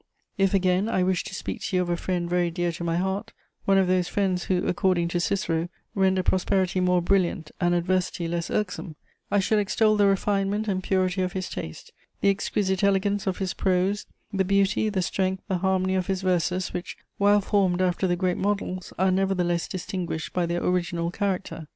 "If, 0.35 0.55
again, 0.55 0.89
I 0.89 1.03
wished 1.03 1.27
to 1.27 1.35
speak 1.35 1.61
to 1.61 1.75
you 1.75 1.81
of 1.83 1.89
a 1.91 1.95
friend 1.95 2.27
very 2.27 2.49
dear 2.49 2.71
to 2.71 2.83
my 2.83 2.97
heart, 2.97 3.33
one 3.65 3.77
of 3.77 3.85
those 3.85 4.07
friends 4.07 4.45
who, 4.45 4.65
according 4.65 5.09
to 5.09 5.19
Cicero, 5.19 5.69
render 5.93 6.23
prosperity 6.23 6.79
more 6.79 7.03
brilliant 7.03 7.51
and 7.61 7.75
adversity 7.75 8.27
less 8.27 8.49
irksome, 8.49 8.95
I 9.29 9.37
should 9.37 9.59
extol 9.59 9.95
the 9.97 10.07
refinement 10.07 10.67
and 10.67 10.81
purity 10.81 11.21
of 11.21 11.33
his 11.33 11.51
taste, 11.51 11.93
the 12.19 12.29
exquisite 12.29 12.83
elegance 12.83 13.27
of 13.27 13.37
his 13.37 13.53
prose, 13.53 14.07
the 14.33 14.43
beauty, 14.43 14.89
the 14.89 15.03
strength, 15.03 15.43
the 15.47 15.59
harmony 15.59 15.93
of 15.93 16.07
his 16.07 16.23
verses, 16.23 16.73
which, 16.73 16.97
while 17.19 17.39
formed 17.39 17.79
after 17.79 18.07
the 18.07 18.15
great 18.15 18.37
models, 18.37 18.91
are 18.97 19.11
nevertheless 19.11 19.67
distinguished 19.67 20.33
by 20.33 20.47
their 20.47 20.63
original 20.63 21.11
character. 21.11 21.67